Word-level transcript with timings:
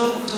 National 0.00 0.29